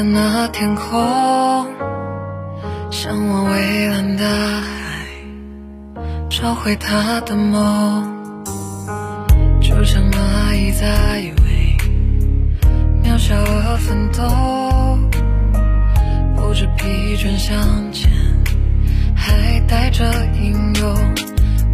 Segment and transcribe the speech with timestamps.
[0.00, 1.66] 的那天空，
[2.90, 5.04] 向往蔚蓝的海，
[6.30, 8.42] 找回他的梦，
[9.60, 10.86] 就像蚂蚁在
[11.42, 11.76] 为
[13.04, 14.98] 渺小而奋斗，
[16.34, 18.10] 不知疲倦向前，
[19.14, 20.02] 还带着
[20.40, 20.94] 英勇，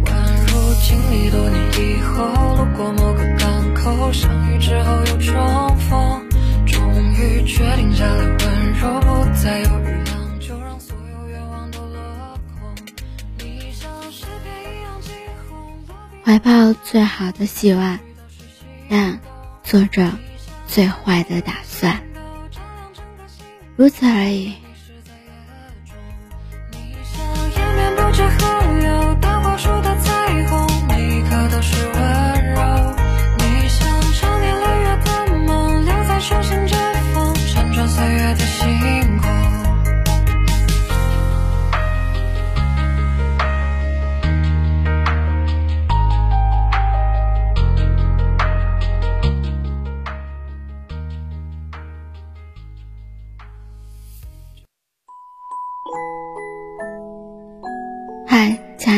[0.03, 0.11] 宛
[0.47, 2.25] 如经历多年以后，
[2.57, 6.26] 路过某个港口，相遇之后又重逢。
[7.45, 10.03] 决定下来温柔，不再犹豫，
[10.39, 12.75] 就让所有愿望都落空。
[13.37, 15.13] 你像诗篇一样惊
[15.49, 15.83] 鸿，
[16.23, 17.99] 怀抱最好的希望，
[18.89, 19.19] 但
[19.63, 20.11] 做着
[20.67, 22.01] 最坏的打算，
[23.75, 24.53] 如此而已。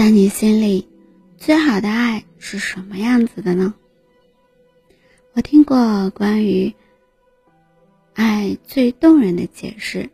[0.00, 0.88] 在你心里，
[1.36, 3.74] 最好的爱是什么样子的呢？
[5.34, 6.74] 我听过关于
[8.14, 10.08] 爱最动人的解释，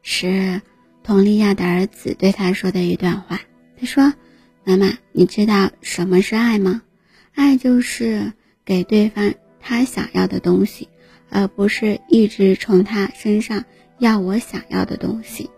[0.00, 0.62] 是
[1.02, 3.40] 佟丽娅的儿子对她说的一段话。
[3.76, 4.14] 他说
[4.62, 6.82] ：“妈妈，你知道什么是爱吗？
[7.34, 8.32] 爱就是
[8.64, 10.88] 给对方他想要的东西，
[11.30, 13.64] 而不是一直从他身上
[13.98, 15.50] 要我想要的东西。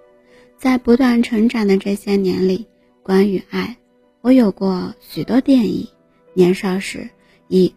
[0.57, 2.67] 在不断成长的这些年里。”
[3.09, 3.79] 关于爱，
[4.21, 5.89] 我有过许多电影。
[6.35, 7.09] 年少时，
[7.49, 7.73] 以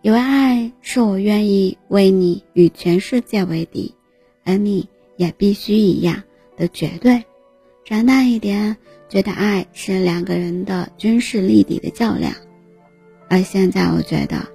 [0.00, 3.92] 以为爱是我愿意为你与全世界为敌，
[4.44, 6.22] 而你也必须一样
[6.56, 7.24] 的绝对。
[7.84, 8.76] 长大一点，
[9.08, 12.32] 觉得爱是两个人的军事力敌的较量，
[13.28, 14.46] 而现在我觉得，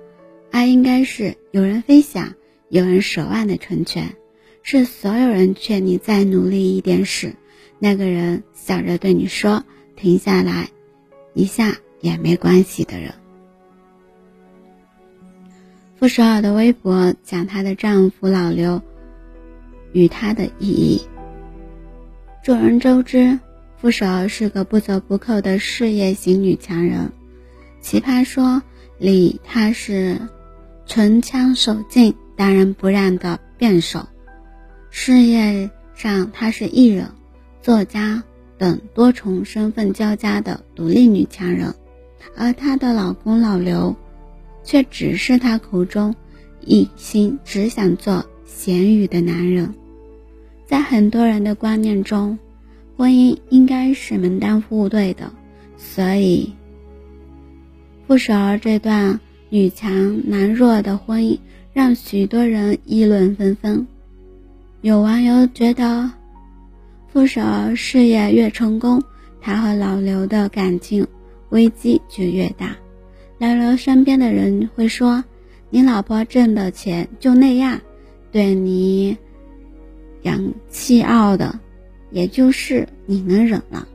[0.49, 2.33] 爱应该是有人分享，
[2.69, 4.15] 有人手腕的成全，
[4.63, 7.35] 是所有人劝你再努力一点时，
[7.79, 9.65] 那个人想着对你说。
[9.95, 10.69] 停下来，
[11.33, 13.13] 一下也没关系的人。
[15.97, 18.81] 傅首尔的微博讲她的丈夫老刘
[19.93, 21.01] 与她的意义。
[22.43, 23.39] 众人周知，
[23.77, 27.11] 傅首尔是个不折不扣的事业型女强人。
[27.81, 28.61] 奇葩说
[28.99, 30.19] 里，她是
[30.85, 34.01] 唇枪手劲、当仁不让的辩手；
[34.91, 37.09] 事业上，她是艺人、
[37.61, 38.23] 作家。
[38.57, 41.75] 等多重身份交加的独立女强人，
[42.37, 43.95] 而她的老公老刘，
[44.63, 46.15] 却只是她口中
[46.61, 49.73] 一心只想做咸鱼的男人。
[50.65, 52.39] 在很多人的观念中，
[52.95, 55.31] 婚姻应该是门当户对的，
[55.77, 56.53] 所以
[58.07, 61.39] 傅首尔这段女强男弱的婚姻
[61.73, 63.85] 让许多人议论纷纷。
[64.81, 66.11] 有网友觉得。
[67.15, 69.01] 傅首尔事业越成功，
[69.39, 71.07] 他和老刘的感情
[71.47, 72.75] 危机就越大。
[73.37, 75.23] 老刘身边的人会说
[75.71, 77.79] ：“你老婆挣的钱就那样，
[78.33, 79.17] 对你
[80.23, 81.57] 养气傲的，
[82.11, 83.87] 也就是你能忍了。”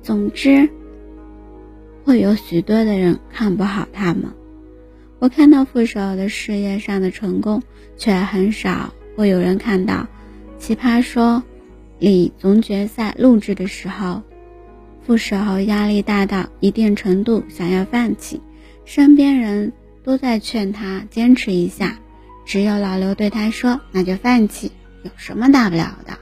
[0.00, 0.70] 总之，
[2.04, 4.26] 会有许多的人看不好他们。
[5.18, 7.60] 我看到傅首的事业上的成功，
[7.96, 10.06] 却很少会有人看到
[10.60, 11.42] 奇葩说。
[12.10, 14.22] 里总决赛录制的时候，
[15.06, 18.40] 傅首尔压力大到一定程度，想要放弃，
[18.84, 19.72] 身边人
[20.02, 21.98] 都在劝他坚持一下，
[22.44, 24.72] 只有老刘对他说：“那就放弃，
[25.04, 26.18] 有什么大不了的？”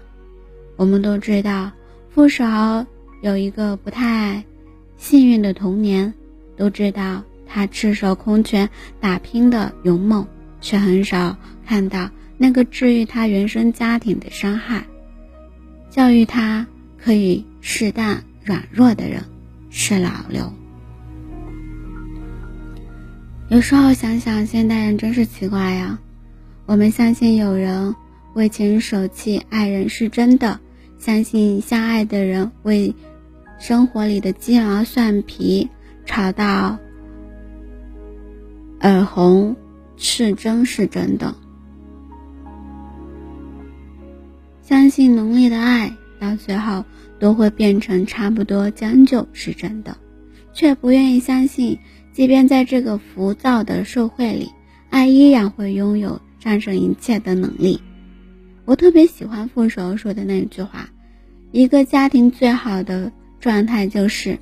[0.77, 1.73] 我们都知道，
[2.11, 2.87] 傅首尔
[3.23, 4.45] 有一个不太
[4.99, 6.13] 幸运的童年，
[6.59, 8.69] 都知道他赤手空拳
[9.01, 10.27] 打拼的勇猛，
[10.61, 14.85] 却很少看到那个治愈他原生家庭的伤害。
[15.91, 16.67] 教育他
[16.97, 19.25] 可以适当软弱的人
[19.71, 20.53] 是老刘。
[23.49, 25.99] 有时候想想，现代人真是奇怪呀！
[26.67, 27.93] 我们相信有人
[28.35, 30.61] 为情舍弃爱人是真的，
[30.99, 32.95] 相信相爱的人为
[33.59, 35.69] 生活里的鸡毛蒜皮
[36.07, 36.79] 吵到
[38.83, 39.57] 耳红
[39.97, 41.35] 是真是真的，
[44.71, 46.85] 相信浓烈的爱到最后
[47.19, 49.97] 都会变成差不多将就是真的，
[50.53, 51.81] 却不愿意相信，
[52.13, 54.49] 即便在这个浮躁的社会里，
[54.89, 56.21] 爱依然会拥有。
[56.39, 57.83] 战胜一切的能力，
[58.65, 60.89] 我特别喜欢傅首说的那句话：
[61.51, 64.39] 一个家庭最好的状态就是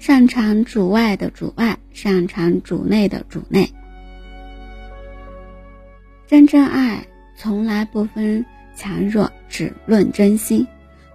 [0.00, 3.70] 擅长主外的主外，擅长主内的主内。
[6.26, 8.44] 真正爱从来不分
[8.80, 10.66] 强弱，只论真心。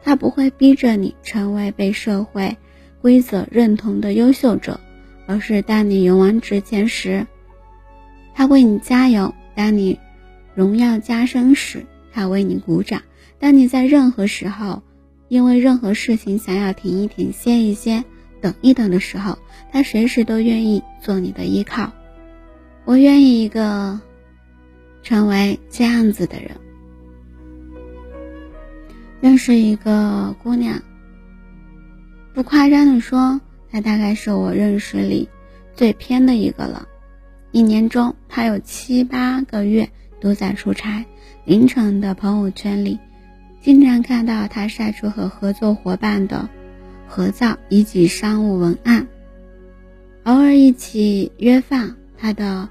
[0.03, 2.55] 他不会逼着你成为被社会
[3.01, 4.79] 规则认同的优秀者，
[5.25, 7.25] 而是当你勇往直前时。
[8.35, 9.99] 他为你加油，当你
[10.53, 12.99] 荣耀加身时，他为你鼓掌；
[13.39, 14.83] 当你在任何时候
[15.27, 18.03] 因为任何事情想要停一停、歇一歇、
[18.41, 19.39] 等一等的时候，
[19.71, 21.91] 他随时都愿意做你的依靠。
[22.83, 23.99] 我愿意一个
[25.01, 26.51] 成为这样子的人。
[29.25, 30.83] 认识一个姑娘，
[32.35, 33.41] 不夸张的说，
[33.71, 35.29] 她大概是我认识里
[35.73, 36.87] 最偏的一个了。
[37.51, 39.89] 一年中，她有七八个月
[40.21, 41.05] 都在出差。
[41.43, 42.99] 凌晨的朋友圈里，
[43.61, 46.47] 经常看到她晒出和合作伙伴的
[47.07, 49.07] 合照以及商务文案。
[50.25, 52.69] 偶尔一起约饭，他的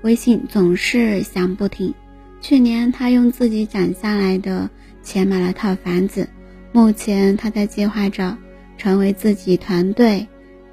[0.00, 1.92] 微信总是响不停。
[2.40, 4.70] 去年，他用自己攒下来的
[5.02, 6.28] 钱买了套房子。
[6.72, 8.36] 目前，他在计划着
[8.78, 10.26] 成为自己团队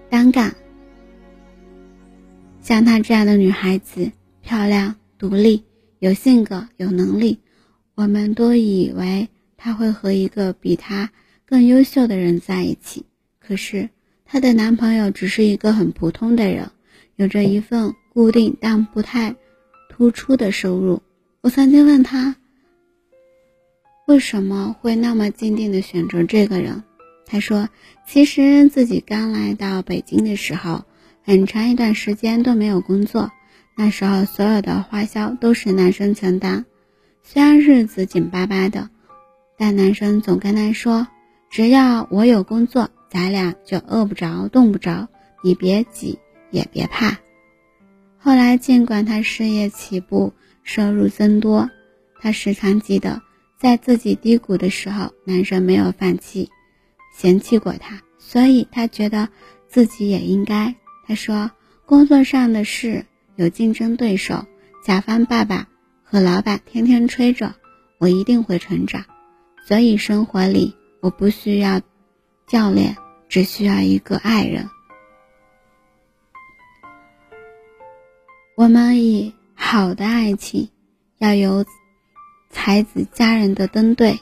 [0.09, 0.55] 单干。
[2.61, 5.63] 像她这样的女孩子，漂亮、独立、
[5.99, 7.39] 有性格、有能力，
[7.95, 11.09] 我们都以为她会和一个比她
[11.45, 13.05] 更优秀的人在一起。
[13.39, 13.89] 可是
[14.25, 16.69] 她的男朋友只是一个很普通的人，
[17.15, 19.35] 有着一份固定但不太
[19.89, 21.01] 突出的收入。
[21.41, 22.35] 我曾经问她，
[24.07, 26.81] 为什么会那么坚定的选择这个人？
[27.25, 27.67] 她说，
[28.07, 30.85] 其实自己刚来到北京的时候。
[31.23, 33.29] 很长一段时间都没有工作，
[33.75, 36.65] 那时候所有的花销都是男生承担。
[37.21, 38.89] 虽然日子紧巴巴的，
[39.57, 41.05] 但男生总跟她说
[41.51, 45.09] ：“只要我有工作，咱俩就饿不着、冻不着。
[45.43, 46.17] 你别急，
[46.49, 47.17] 也别怕。”
[48.17, 50.31] 后来，尽管他事业起步，
[50.63, 51.69] 收入增多，
[52.21, 53.21] 他时常记得，
[53.57, 56.51] 在自己低谷的时候，男生没有放弃，
[57.15, 59.29] 嫌弃过他，所以他觉得
[59.67, 60.75] 自己也应该。
[61.07, 61.49] 他说
[61.85, 63.05] ：“工作上的事
[63.35, 64.45] 有竞争对手，
[64.83, 65.67] 甲方爸爸
[66.03, 67.55] 和老板天天催着，
[67.97, 69.03] 我一定会成长。
[69.65, 71.81] 所以生活里我不需要
[72.45, 72.95] 教练，
[73.27, 74.69] 只需要一个爱人。
[78.55, 80.69] 我们以好的爱情，
[81.17, 81.65] 要有
[82.57, 84.19] 才子佳人的登对，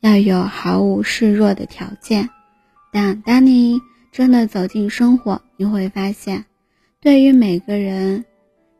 [0.00, 2.30] 要有毫无示弱的条件。
[2.90, 3.78] 但当你……”
[4.12, 6.44] 真的走进生活，你会发现，
[7.00, 8.24] 对于每个人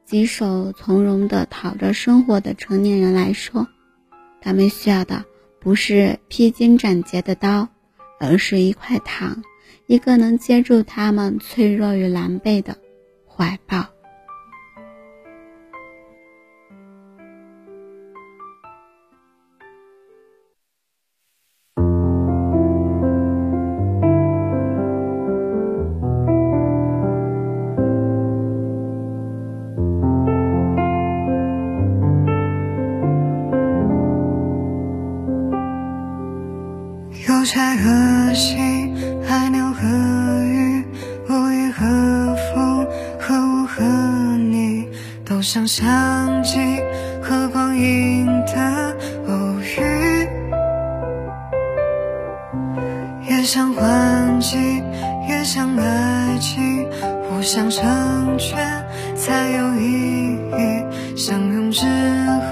[0.04, 3.68] 棘手从容的讨着生活的成年人来说，
[4.40, 5.24] 他们需要的
[5.60, 7.68] 不是披荆斩棘的刀，
[8.18, 9.44] 而是一块糖，
[9.86, 12.76] 一个能接住他们脆弱与狼狈的
[13.24, 13.86] 怀抱。
[37.40, 38.54] 邮差何夕，
[39.26, 39.88] 海鸟何
[40.44, 40.84] 语，
[41.26, 42.86] 我与何风，
[43.18, 43.82] 和我和
[44.36, 44.86] 你，
[45.24, 46.58] 都想想起
[47.22, 48.94] 和光阴的
[49.26, 50.28] 偶遇，
[53.26, 54.58] 也想换季，
[55.26, 56.86] 也想爱情，
[57.26, 58.84] 互相成全
[59.16, 61.86] 才有意义，相拥之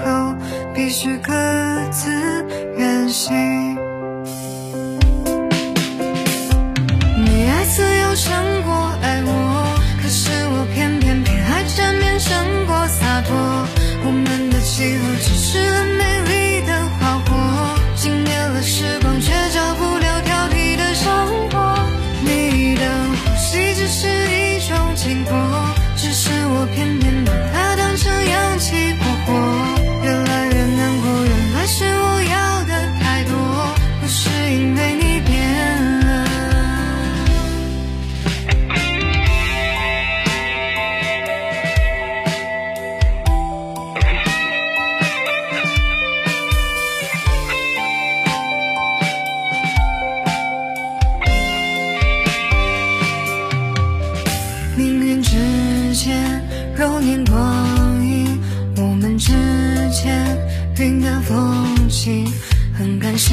[0.03, 0.33] 后
[0.73, 1.31] 必须各
[1.91, 2.09] 自
[14.85, 15.38] 们的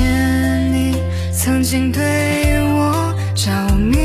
[0.06, 0.96] 很感谢你
[1.32, 2.00] 曾经对
[2.62, 3.96] 我着迷。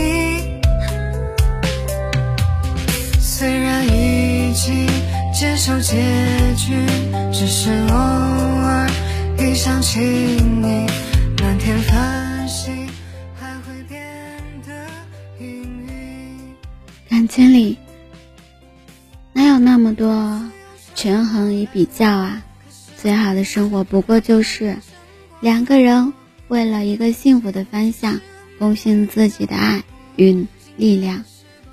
[3.19, 4.87] 虽然已经
[5.33, 5.95] 接受结
[6.57, 6.73] 局，
[7.31, 8.89] 只是偶尔
[9.37, 10.87] 一想起你，
[11.41, 12.87] 满天繁星
[13.39, 14.01] 还会变
[14.65, 14.73] 得
[15.39, 16.55] 阴郁。
[17.09, 17.77] 感情里
[19.33, 20.41] 哪有那么多
[20.95, 22.43] 权衡与比较啊？
[22.97, 24.77] 最好的生活不过就是
[25.41, 26.13] 两个人
[26.49, 28.21] 为了一个幸福的方向，
[28.59, 29.83] 贡献自己的爱
[30.15, 30.45] 与
[30.77, 31.23] 力量。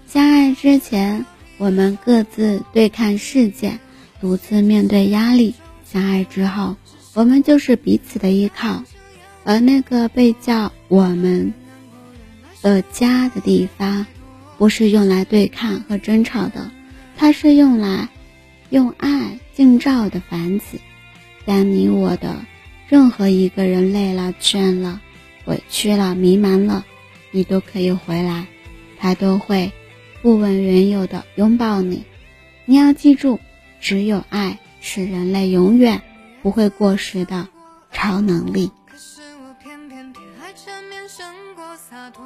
[0.07, 1.27] 相爱之前，
[1.59, 3.79] 我们各自对抗世界，
[4.23, 5.53] 独自面对压力；
[5.85, 6.77] 相爱之后，
[7.13, 8.83] 我们就是彼此的依靠。
[9.45, 11.53] 而那个被叫我们
[12.63, 14.07] 的家的地方，
[14.57, 16.71] 不是用来对抗和争吵的，
[17.19, 18.09] 它是用来
[18.71, 20.79] 用爱映照的房子。
[21.45, 22.37] 当你我的
[22.89, 25.01] 任何一个人累了、倦了、
[25.45, 26.85] 委屈了、迷茫了，
[27.31, 28.47] 你都可以回来，
[28.99, 29.73] 他都会
[30.23, 32.05] 不问缘由的拥抱你。
[32.65, 33.39] 你要记住，
[33.81, 36.01] 只有爱是人类永远
[36.43, 37.49] 不会过时的
[37.93, 38.71] 超能力。
[38.91, 42.25] 可是我偏偏偏爱缠绵胜过洒脱，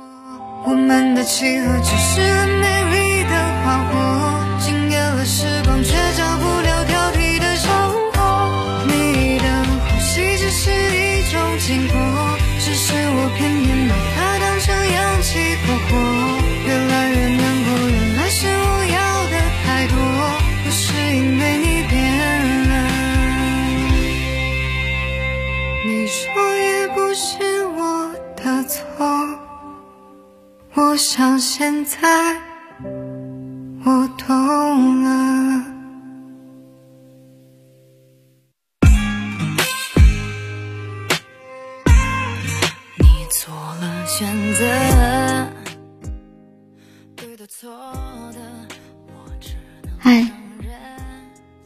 [0.64, 2.81] 我们的契合只是很美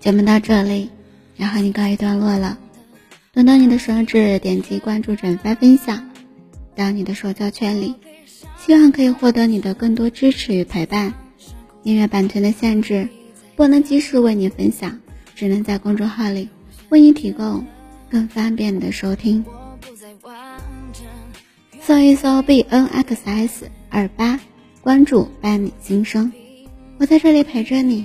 [0.07, 0.89] 节目到这里
[1.35, 2.57] 要和你告一段落了。
[3.33, 6.09] 动动你的手指，点击关注、转发、分享
[6.77, 7.93] 到你的社交圈里，
[8.57, 11.13] 希望可以获得你的更多支持与陪伴。
[11.83, 13.09] 音乐版权的限制，
[13.57, 14.97] 不能及时为你分享，
[15.35, 16.49] 只能在公众号里
[16.89, 17.67] 为你提供
[18.09, 19.45] 更方便的收听。
[21.81, 24.39] 搜一搜 b n x s 二八，
[24.83, 26.33] 关注伴你心声，
[26.99, 28.05] 我在这里陪着你。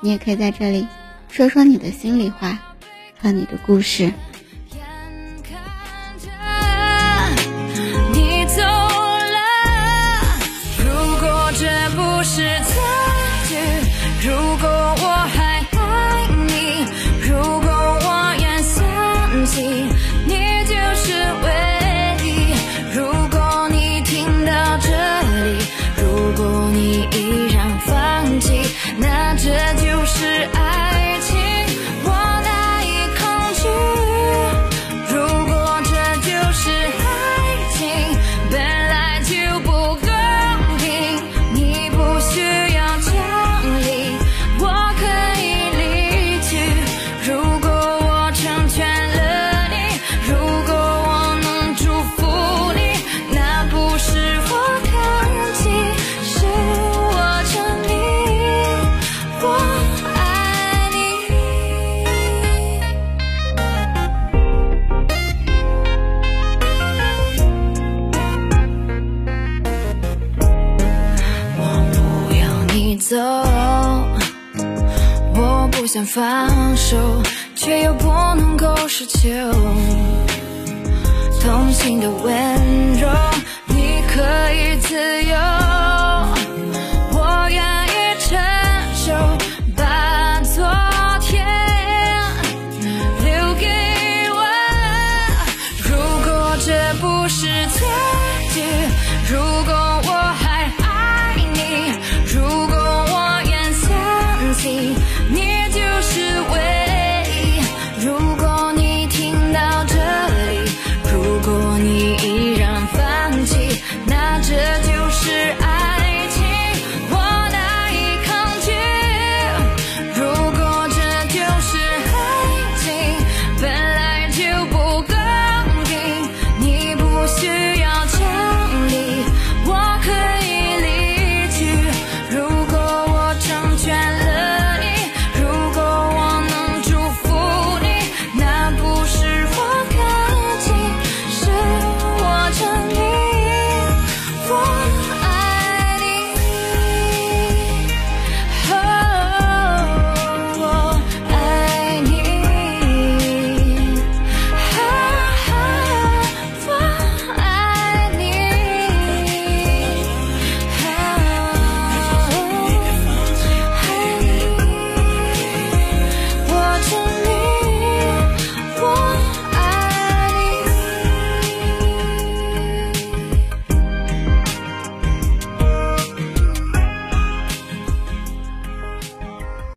[0.00, 0.86] 你也可以在这里
[1.28, 2.58] 说说你的心里话
[3.20, 4.12] 和你的故事。
[4.70, 4.80] 眼
[5.42, 6.28] 看着
[8.12, 8.44] 你